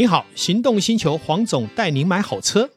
[0.00, 2.70] 您好，行动星球黄总带您买好车。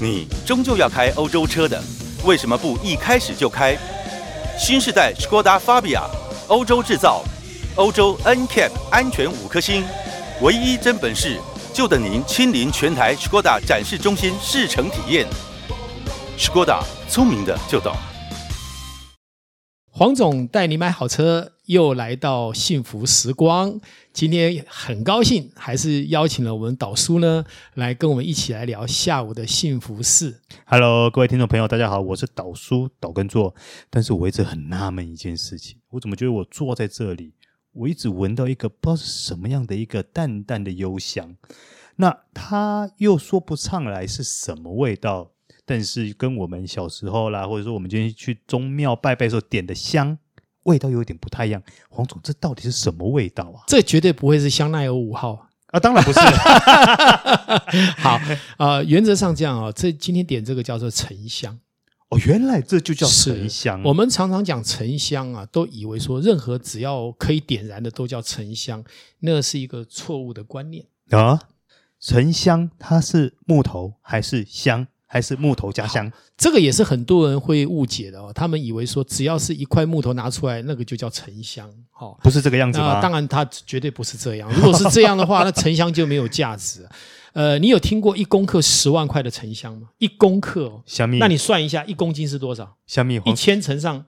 [0.00, 1.78] 你终究要开欧洲车的，
[2.24, 3.76] 为什么不一开始就开
[4.58, 6.04] 新世代 Skoda Fabia？
[6.48, 7.22] 欧洲制造，
[7.76, 9.84] 欧洲 NCAP 安全五颗星，
[10.40, 11.38] 唯一真本事，
[11.74, 15.26] 就等您亲临全台 Skoda 展示中心试乘体验。
[16.38, 17.94] Skoda，聪明的就懂。
[19.94, 23.78] 黄总带你买好车，又来到幸福时光。
[24.10, 30.40] 今天很高兴，还是邀请了我们导叔呢，来跟我们一起来聊下午的幸福事。
[30.64, 33.54] Hello，各位听众朋友，大家好，我是导叔导根座。
[33.90, 37.34] 但是我一直很纳闷一件事情，我怎么觉得我坐在这里，
[37.72, 41.36] 我一直闻到一个不知道是什么样的一个淡淡的幽香，
[41.96, 45.32] 那他又说不上来是什么味道。
[45.64, 50.18] 但是跟我们小时候啦，或者说我们今天去宗庙拜拜的时候点的香，
[50.64, 51.62] 味道有点不太一样。
[51.88, 53.62] 黄总，这到底是什么味道啊？
[53.66, 55.80] 这绝对不会是香奈儿五号啊！
[55.80, 56.20] 当然不是。
[57.98, 58.10] 好
[58.56, 61.58] 啊、呃，原则上这样啊，这今天点这个叫做沉香。
[62.08, 63.80] 哦，原来这就叫沉香。
[63.84, 68.84] 我们常常讲沉香啊，都以为说任何只要可以点燃的都叫沉香，
[69.20, 71.40] 那是一个错误的观念啊。
[71.98, 74.88] 沉香它是木头还是香？
[75.12, 78.32] 还是木头加香，这个也是很多人会误解的哦。
[78.34, 82.98] 他们以为说，只要是一块木头拿出来，那个就叫沉香，哈，不是这个样子吗？
[82.98, 84.50] 当然，它绝对不是这样。
[84.54, 86.88] 如果是这样的话， 那沉香就没有价值。
[87.34, 89.88] 呃，你有听过一公克十万块的沉香吗？
[89.98, 92.78] 一公克哦，香蜜，那你算一下，一公斤是多少？
[92.86, 94.02] 香蜜，一千乘上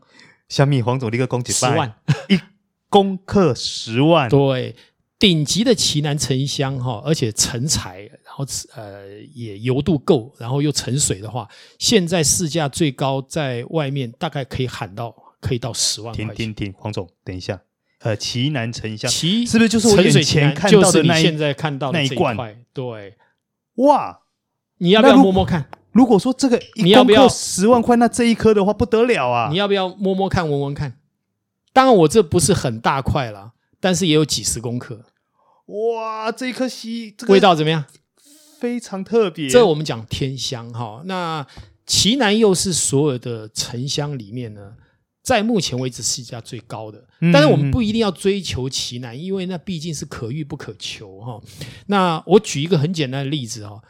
[0.48, 1.92] 香蜜，黄总一个公斤十万，
[2.30, 2.40] 一
[2.88, 4.74] 公克十万，对。
[5.16, 16.34] 顶级的奇楠沉香哈，而且成材，然后呃也油度够，然后又沉水的话，现在市价最高在外面大概可以喊到可以到十万块钱。
[16.34, 17.60] 停停停，黄总，等一下，
[18.00, 22.36] 呃，奇楠沉香，奇是不是就是我眼前看到的那一现在看到的那一罐？
[22.72, 23.16] 对，
[23.76, 24.22] 哇，
[24.78, 25.70] 你要不要摸摸看？
[25.92, 29.48] 如果说这个一公克十万块，那这一颗的话不得了啊！
[29.48, 30.98] 你要不要摸摸看、闻闻看？
[31.72, 35.04] 当然，我这不是很大块了，但是也有几十公克。
[35.66, 37.84] 哇，这一颗西，这个、味道怎么样？
[38.64, 39.46] 非常特别。
[39.46, 41.46] 这我们讲天香哈，那
[41.84, 44.72] 奇楠又是所有的沉香里面呢，
[45.22, 47.06] 在目前为止市价最高的。
[47.30, 51.38] 但是我们不一定要追求奇楠，因为那毕竟是可遇不可求哈。
[51.88, 53.82] 那我举一个很简单的例子哈，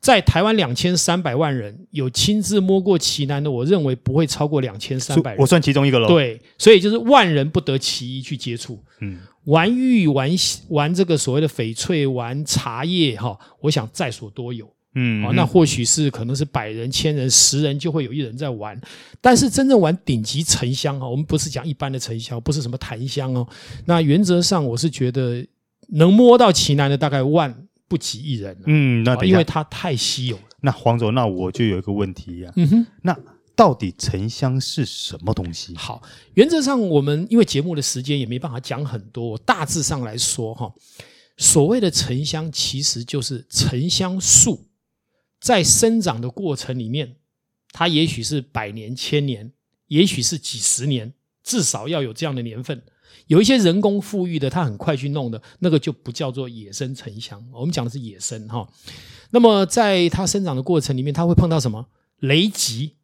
[0.00, 5.40] 在台湾两千三百万人有亲自摸过奇楠的，我认为不会超过两千三百人。
[5.40, 6.08] 我算其中一个喽。
[6.08, 8.82] 对，所以就是万人不得其一去接触。
[9.00, 9.18] 嗯。
[9.44, 10.30] 玩玉玩
[10.68, 18.78] 玩这个所谓的翡翠玩茶叶哈，我想在所多有，嗯，哦，那或许是可能是百人、千人、十人就会有一人在玩，
[19.18, 23.48] 但是真正玩顶级沉香哈，我们不是讲一般的沉香，不是什么檀香哦，
[23.86, 25.44] 那原则上我是觉得
[25.88, 30.42] 能摸到奇楠的大概万不及一人，嗯，那因为它太稀有了。
[30.62, 33.14] 那黄总，那我就有一个问题呀，嗯哼，那。
[33.56, 35.76] 到底沉香是什么东西？
[35.76, 36.00] 好，
[36.32, 40.72] 原则上我们因为节目的时间也没办法讲很多，大致上来说哈，
[41.36, 44.66] 所谓的沉香其实就是沉香树
[45.38, 47.16] 在生长的过程里面，
[47.70, 49.52] 它也许是百年、千年，
[49.88, 51.12] 也许是几十年，
[51.44, 52.82] 至少要有这样的年份。
[53.30, 57.40] 有一些人工富裕的，它很快去弄的，那个就不叫做野生沉香。
[57.52, 58.68] 我们讲的是野生哈。
[59.30, 61.86] 那么在它生长的过程里面，它会碰到什么
[62.18, 62.96] 雷击？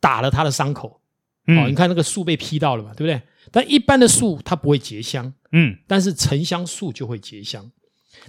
[0.00, 1.00] 打了它的伤口，
[1.46, 3.22] 哦，你看那个树被劈到了嘛，对不对？
[3.52, 7.70] 但一般的树它不会结香，嗯，但是沉香树就会结香。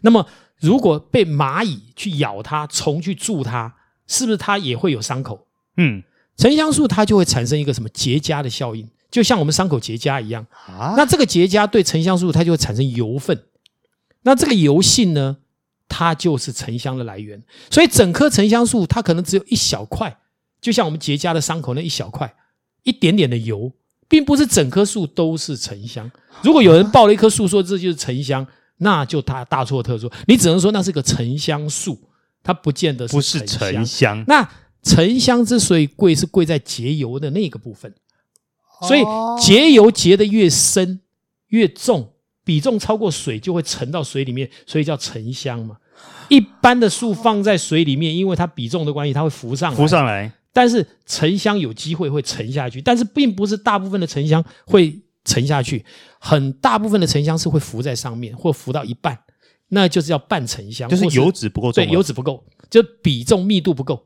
[0.01, 0.27] 那么
[0.59, 3.73] 如果被蚂蚁去咬它，虫去蛀它，
[4.05, 5.47] 是不是它也会有伤口？
[5.77, 6.03] 嗯，
[6.38, 10.96] 沉香树它就会产生一个什么结痂的效应，就像我们伤口结痂一样啊。
[10.97, 13.44] 那这个结痂对沉香树它就会产生油分，
[14.24, 15.38] 那这个油性呢，
[15.88, 17.40] 它就是沉香的来源。
[17.69, 20.18] 所以整棵沉香树它可能只有一小块。
[20.60, 22.33] 就像我们结痂的伤口那一小块，
[22.81, 23.71] 一点点的油，
[24.07, 26.09] 并不是整棵树都是沉香。
[26.42, 30.12] 如果有人抱了一棵树说这就是沉香，那就大大错特错。
[30.25, 32.09] 你只能说那是个沉香树，
[32.42, 33.13] 它不见得是。
[33.13, 34.24] 不是沉香。
[34.27, 34.50] 那
[34.81, 37.94] 沉香之所以贵，是贵在结油的那个部分。
[38.88, 39.03] 所以
[39.39, 41.01] 结油结得越深
[41.47, 42.13] 越重，
[42.44, 45.77] 比重超过水就会沉到水里面，所以叫沉香嘛。
[46.30, 49.77] 一般的树放在水里面，因为它比重的关系，它会浮上来。
[49.77, 50.31] 浮上来。
[50.51, 55.83] 但是沉香有机会会沉下去，但是并不是大部分的沉香会沉下去，
[56.19, 59.18] 很大部分的沉香是会浮在上面，或浮到一半，
[59.69, 64.06] 那就是叫半沉香，就是油脂不够重，对，油脂不够，就比重密度不够。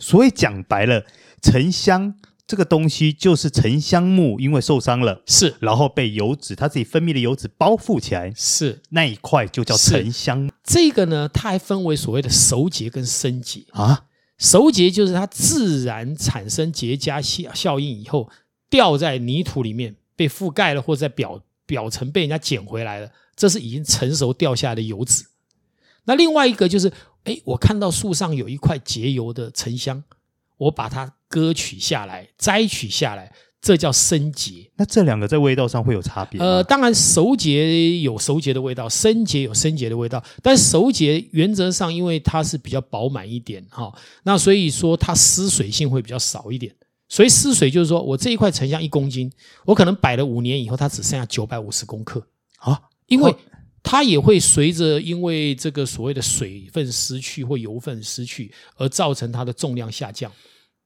[0.00, 1.04] 所以讲白了，
[1.40, 2.14] 沉香
[2.48, 10.50] 这个东西就是沉香木，因为受伤了，是，然后被油脂它自己分泌的油脂包覆起来，是那一块就叫沉香。
[10.64, 14.06] 这个呢，它还分为所谓的熟结跟生结啊。
[14.38, 18.30] 熟结就是它自然产生结痂效效应以后，
[18.70, 25.26] 掉在泥土里面被覆盖了，或者在表表层被人家捡回来了，这是已经成熟掉下来的油脂。
[26.04, 26.90] 那另外一个就是，
[27.24, 30.02] 哎，我看到树上有一块结油的沉香，
[30.56, 34.70] 我把它割取下来，摘取下来，这叫生结。
[34.76, 36.46] 那这两个在味道上会有差别吗？
[36.46, 40.22] 呃，当然熟结有熟结的味道，生结有生结的味道。
[40.42, 43.92] 但熟结原则上，因为它是比较饱满一点哈，
[44.24, 46.74] 那所以说它失水性会比较少一点。
[47.08, 49.30] 所以失水就是说我这一块沉香一公斤，
[49.64, 52.26] 我可能摆了五年以后，它只剩下九百五十公克
[52.58, 53.34] 啊，因为。
[53.80, 60.30] 它也会随着因为这个所谓的水分失去或油分失去而造成它的重量下降。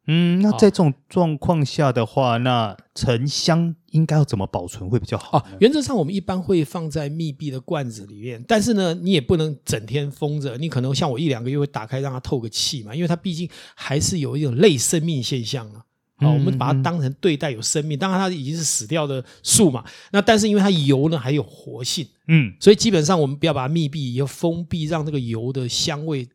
[0.06, 5.46] 嗯，那在这种状况下的话，那沉香应该要怎么保存会比较好？
[5.60, 15.84] 原则上我们一般会放在密闭的罐子里面，但是呢，你也不能整天封着，你可能像我一两个月会打开让它透个气嘛，因为它毕竟还是有一种类生命现象啊。
[16.16, 19.84] 好，我们把它当成对待有生命，当然它已经是死掉的树嘛。
[20.12, 26.28] 那但是因为它油呢还有活性，嗯，所以基本上我们不要把它密闭，要封闭，让这个油的香味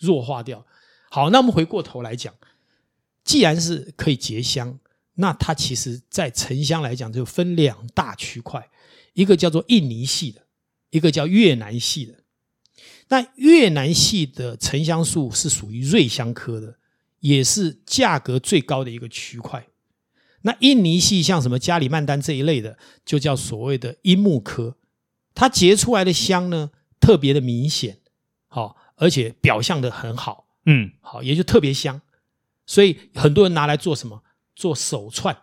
[0.00, 0.64] 弱化掉。
[1.10, 2.32] 好，那我们回过头来讲，
[3.26, 4.78] 既然是可以结香，
[5.16, 8.70] 那它其实在沉香来讲就分两大区块，
[9.12, 10.46] 一个叫做印尼系的，
[10.88, 12.14] 一个叫越南系的。
[13.08, 16.78] 那越南系的沉香树是属于瑞香科的。
[17.20, 19.66] 也是价格最高的一个区块。
[20.42, 24.76] 那印尼系像什么加里曼丹这一类的，就叫所谓的樱木科，
[25.34, 26.70] 它结出来的香呢，
[27.00, 27.98] 特别的明显，
[28.46, 32.00] 好，而且表象的很好，嗯，好，也就特别香。
[32.66, 34.22] 所以很多人拿来做什么？
[34.54, 35.36] 做手串，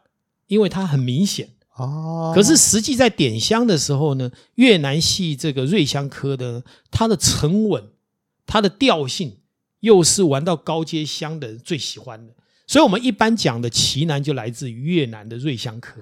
[0.48, 2.32] 因为它很明显哦。
[2.36, 7.90] 可是实际在点香的时候呢，越南系这个瑞香科的，它的沉稳，
[8.46, 9.38] 它的调性。
[9.84, 12.34] 又是玩到高阶香的人最喜欢的，
[12.66, 16.00] 所以我们一般讲的奇楠就来自于越南的瑞香科。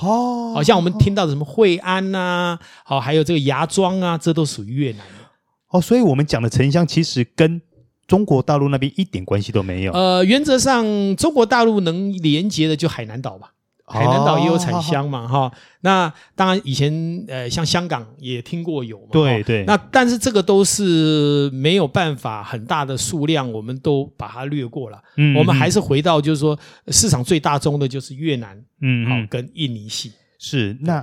[0.00, 5.28] 哦，好像我们听到的什么惠安呐、啊，好，还有这个芽庄啊，这都属于越南的。
[5.70, 7.60] 哦，所以我们讲的沉香其实跟
[8.08, 9.92] 中国大陆那边一点关系都没有。
[9.92, 10.84] 呃，原则上
[11.14, 13.52] 中国大陆能连接的就海南岛吧。
[13.90, 19.64] 海南岛也有产香嘛，哈、哦，那当然以前呃，像香港也听过有嘛，对对。
[19.64, 25.02] 那但是这个都是没有办法很大的数量，我们都把它略过了。
[25.16, 26.58] 嗯，我们还是回到就是说
[26.88, 30.12] 市场最大宗的就是越南，嗯，好，跟印尼系。
[30.38, 31.02] 是，那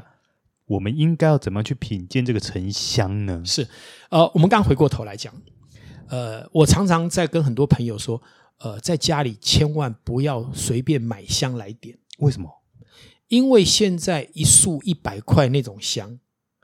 [0.68, 3.42] 我们应该要怎么去品鉴这个沉香呢？
[3.44, 3.68] 是，
[4.10, 5.34] 呃，我们刚回过头来讲，
[6.10, 8.22] 呃，我常常在跟很多朋友说，
[8.60, 12.50] 呃，在家里千万不要随便买香来点，为什么？
[13.28, 16.20] 因为现在一束一百块那种香，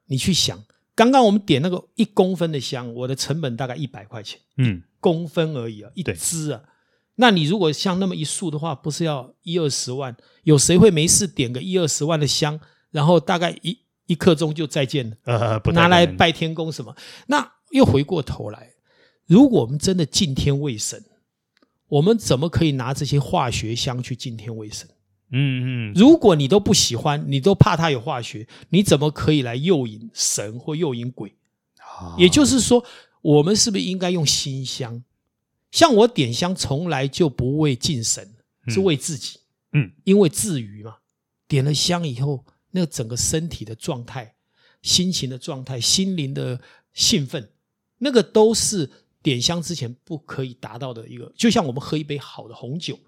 [0.05, 6.61] 你去想，刚刚我们点那个一公分的香，我的成本大概一百块钱，嗯，公分而已啊，一支啊。
[7.15, 10.15] 那你如果像那么一束的话，不是要一二十万？
[10.43, 12.59] 有谁会没事点个一二十万的香，
[12.91, 15.15] 然后大概一一刻钟就再见了？
[15.25, 16.95] 呃，不拿来拜天公什么？
[17.27, 18.71] 那又回过头来，
[19.27, 21.03] 如果我们真的敬天畏神，
[21.88, 24.88] 我们怎么可以拿这些化学香去敬天畏神？
[25.34, 31.34] 嗯嗯，如果你都不喜欢，你都怕它有化学，你怎么可以来诱引神或诱引鬼？
[31.77, 32.84] 啊，也就是说，
[33.22, 35.01] 我们是不是应该用心香？
[35.72, 38.29] 像我点香从来就不为敬神，
[38.67, 39.39] 是为自己。
[39.72, 40.98] 嗯，因为自娱嘛。
[41.48, 44.36] 点了香以后，那个整个身体的状态、
[44.81, 46.60] 心情的状态、心灵的
[46.93, 47.50] 兴奋，
[47.98, 48.89] 那个都是
[49.22, 51.32] 点香之前不可以达到的一个。
[51.36, 53.00] 就像我们喝一杯好的红酒。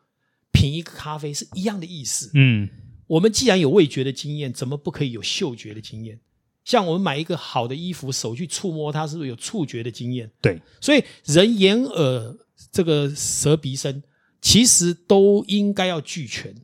[0.56, 2.30] 品一个咖啡是一样的意思。
[2.36, 2.70] 嗯，
[3.08, 6.20] 我们既然有味觉的经验，怎么不可以有嗅觉的经验？
[6.64, 10.32] 像我们买一个好的衣服，手去触摸它，是不是有触觉的经验？
[10.40, 12.38] 对，所以人眼耳
[12.72, 14.04] 这个舌鼻身，
[14.42, 16.56] 其实都应该要俱全。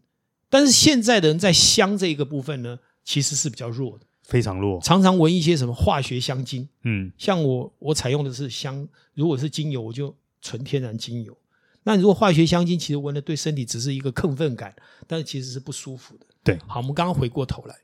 [0.51, 4.79] 但是现在的人在香这一个部分呢，其实是比较弱的，非常弱。
[4.81, 6.69] 常常闻一些什么化学香精。
[6.83, 11.35] 嗯，像我我采用的是香，如果是精油，我就纯天然精油。
[11.83, 14.75] 那如果化学香精，其实闻了对身体只是一个亢奋感，
[15.07, 16.25] 但是其实是不舒服的。
[16.43, 17.75] 对，好，我们刚刚回过头来，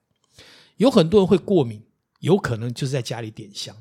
[0.77, 1.81] 有很多人会过敏，
[2.19, 3.75] 有可能就是在家里点香。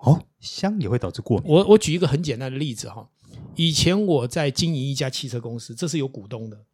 [0.00, 1.50] 哦，香也会导致过敏。
[1.50, 3.08] 我我举一个很简单的例子哈，
[3.54, 6.64] 以前我在经营一家汽车公司，这是有股东的，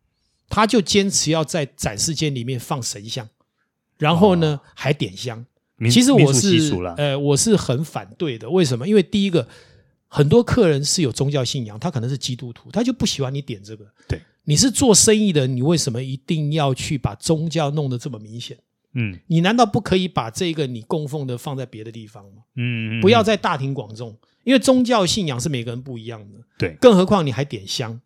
[0.48, 3.28] 他就坚持要在展示间里面放神像，
[3.98, 5.44] 然后呢、哦、还点香。
[5.90, 8.88] 其实我是呃我是很反对的，为什么？
[8.88, 9.46] 因为第一个。
[10.10, 13.84] 很多客人是有宗教信仰，他可能是基督徒，他就不喜欢你点这个。
[14.08, 18.56] 对，你是做生意的，你为什么一定要去把宗教弄得这么明显？
[18.94, 22.42] 嗯，你难道不可以把这个你供奉的放在别的地方吗？
[22.56, 26.38] 嗯，不要在大庭广众，因为宗教信仰是每个人不一样的。
[26.56, 28.00] 对，更何况你还点香，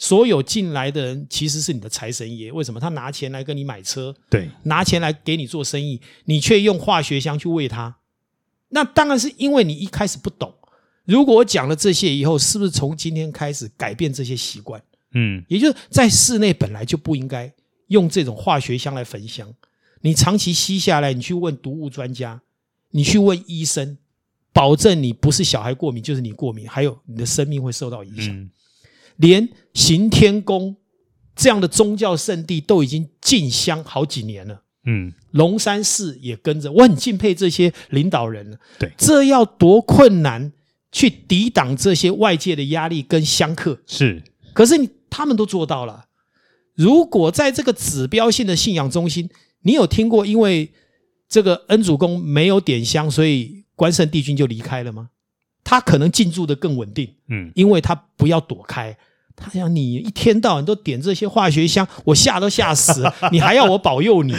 [0.00, 2.50] 所有进来的人其实是你的财神爷。
[2.50, 4.16] 为什么他拿钱来跟你买车？
[4.30, 7.98] 对，拿钱来给你做生意，你却用化学香去喂他？
[8.70, 10.54] 那当然是因为你一开始不懂。
[11.04, 14.82] 如果我讲了这些以后，是不是从今天开始改变这些习惯？
[15.12, 17.52] 嗯，也就是在室内本来就不应该
[17.88, 19.52] 用这种化学香来焚香。
[20.00, 22.40] 你长期吸下来，你去问毒物专家，
[22.92, 23.98] 你去问医生，
[24.50, 28.34] 保证你不是小孩过敏，就是你过敏，还有你的生命会受到影响。
[28.34, 28.50] 嗯、
[29.20, 30.76] 连行天宫
[31.36, 34.62] 这样的宗教圣地都已经进香好几年了。
[34.84, 38.58] 嗯，龙山寺也跟着，我很敬佩这些领导人了。
[38.78, 40.52] 对，这要多困难
[40.90, 43.78] 去抵挡这些外界的压力跟香客。
[43.86, 44.22] 是，
[44.54, 46.06] 可是你他们都做到了。
[46.74, 49.28] 如果在这个指标性的信仰中心，
[49.62, 50.72] 你有听过因为
[51.28, 55.10] 这个恩主公没有点香，所以关圣帝君就离开了吗？
[55.62, 58.96] 他可能进驻的更稳定，嗯，因为他不要躲开。
[59.40, 64.34] 他想你一天到晚都点这些化学香， 我吓都吓死了， 你还要我保佑你？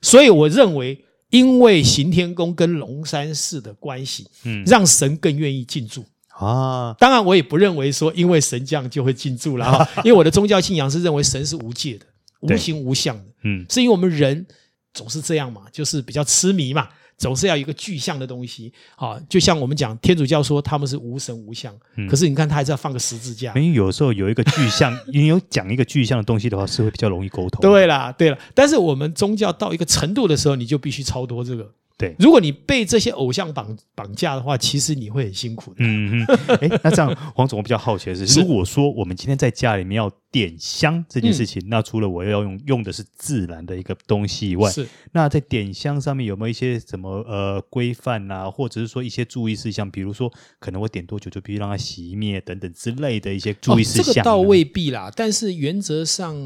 [0.00, 6.94] 所以我认为，因为行天宫跟龙山寺的关系，嗯，让神更愿意进驻啊。
[6.98, 12.06] 当然，我也不认为说因为神降就会进驻了啊， 因为我的宗教信仰是认为神是无界的。
[12.40, 14.46] 无形无相的，嗯，是因为我们人
[14.94, 19.20] 总是这样嘛，就是比较痴迷嘛，总是要有一个具象的东西啊。
[19.28, 23.52] 就像我们讲天主教说他们是无神无相，嗯、可是你看他还是要放个十字架。
[23.54, 27.60] 因为有时候有一个具象， 你有讲一个具象的东西的话，是会比较容易沟通。
[27.60, 28.38] 对啦，对啦。
[28.54, 31.70] 但是我们宗教到一个程度的时候，你就必须超脱这个。
[31.98, 35.78] 对，如果你被这些偶像绑绑架的话，其实你会很辛苦的。
[35.80, 49.90] 嗯嗯， 哎，那这样黄总我比较好奇的是，是如果说我们今天在家里面要点香这件事情，嗯、那除了我要用用的是自然的一个东西以外，是那在点香上面有没有一些什么呃规范啊，或者是说一些注意事项？
[49.90, 54.06] 比如说，可能我点多久就必须让它熄灭等等之类的一些注意事项、哦。
[54.06, 56.36] 这个倒未必啦，但是原则上，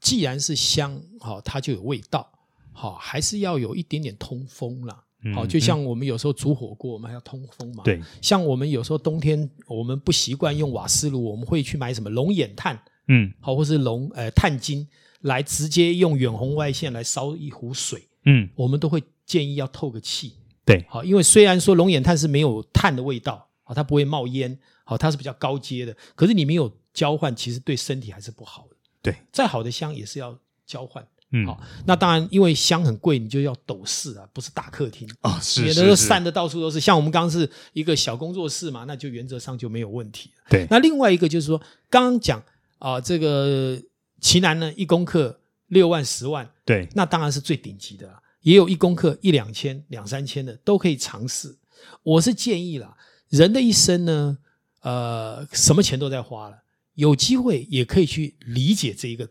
[0.00, 2.32] 既然是香，好、哦，它就有味道。
[2.78, 5.04] 好，还是要有一点点通风啦。
[5.34, 7.82] 好，就像我们有时候煮火锅，我们还要通风嘛。
[7.82, 14.86] 对，像我们有时候冬天我们不习惯用瓦斯炉，我们会去买什么龙眼炭，嗯，好，或是龙呃炭精
[15.22, 20.36] 来直接用远红外线来烧一壶水，嗯，我们都会建议要透个气。
[20.64, 28.76] 对，好，因为虽然说龙眼炭是没有炭的味道，好，它不会冒烟，好，它是比较高阶的，可是你没有交换，其实对身体还是不好的。
[29.02, 31.04] 对，再好的香也是要交换。
[31.30, 36.80] 嗯，好，那当然，因为香很贵，你就要斗室啊，不是大客厅啊，是，免得都散的到处都是。
[36.80, 40.30] 像我们刚刚是一个小工作室嘛，那就原则上就没有问题。
[40.48, 42.42] 对，那另外一个就是说，刚刚讲
[42.78, 43.78] 啊，这个
[44.22, 51.54] 奇楠呢，一公克六万、十万，对，那当然是最顶级的了，也有一公克一两千、两三千的，都可以尝试。
[52.02, 52.96] 我是建议啦，
[53.28, 54.38] 人的一生呢，
[54.80, 56.56] 呃，什么钱都在花了，
[56.94, 59.28] 有机会也可以去理解这一个。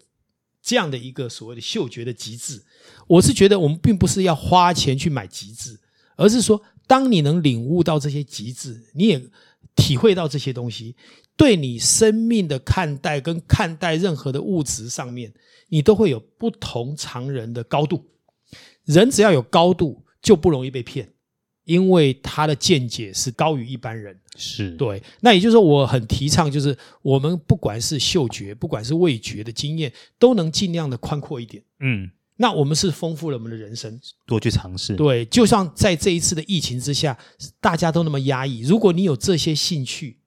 [0.68, 2.62] 这样的一个所谓的嗅觉的极致，
[3.08, 5.80] 我是觉得我们并不是要花钱去买极致，
[6.18, 9.30] 而是说，当你能领悟到这些极致，你也
[9.78, 10.94] 体会到这些东西，
[11.38, 15.34] 对你生命的看待跟看待任何的物质上面，
[15.70, 18.04] 你都会有不同常人的高度。
[18.84, 21.14] 人只要有高度，就不容易被骗。
[21.68, 25.04] 因为他的见解是高于一般人，是对。
[25.20, 31.62] 那也就是说，我很提倡，就是我们不管是嗅觉，不管是味觉的经验，都能尽量的宽阔一点。
[31.82, 34.96] 嗯，那我们是丰富了我们的人生，多去尝试。
[34.96, 37.18] 对，就像在这一次的疫情之下，
[37.60, 38.62] 大家都那么压抑。
[38.62, 40.20] 如果你有这些兴趣，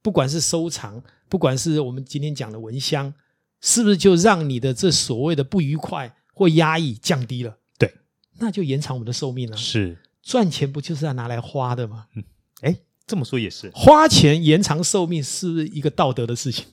[0.00, 3.12] 不管是收藏，不管是我们今天讲的闻香，
[3.60, 7.58] 是不是就让你的这所谓的不愉快或压抑降低了？
[7.78, 7.92] 对，
[8.38, 9.56] 那就延长我们的寿命了。
[9.58, 9.98] 是。
[10.26, 12.06] 赚钱不就是要拿来花的吗？
[12.16, 12.24] 嗯，
[12.62, 16.64] 哎，这么说也是，花钱延长寿命是不是一个道德的事情？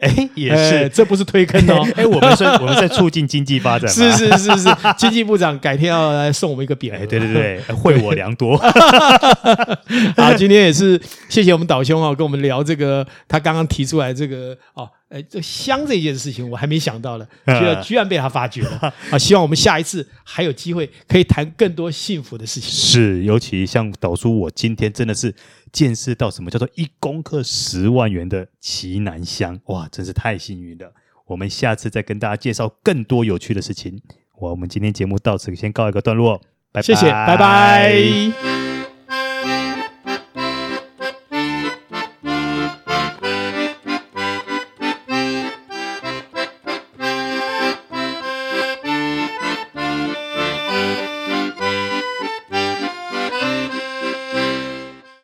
[0.00, 1.86] 哎，也是，这不是推坑哦。
[1.94, 6.92] 哎，我们是我们在促进经济发展， 是是是是，经济部长改天要来送我们一个匾。
[6.92, 8.56] 哎，对对对，惠我良多。
[10.16, 14.88] 好，今天也是谢谢我们导兄啊，跟我们聊这个他刚刚提出来这个哦。
[15.12, 19.18] 哎，这香这件事情我还没想到呢， 居然居然被他发觉了 啊！
[19.18, 22.70] 希望我们下一次还有机会可以谈更多幸福的事情。
[22.70, 25.34] 是，尤其像导叔，我今天真的是
[25.70, 30.92] 见识到什么叫做一公克十万元的奇楠香，哇，真是太幸运了！
[31.26, 34.00] 我们下次再跟大家介绍更多有趣的事情。
[34.38, 36.38] 我们今天节目到此先告一个段落，
[36.72, 38.61] 拜拜，谢谢，拜拜。